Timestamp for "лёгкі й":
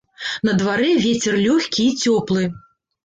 1.47-1.93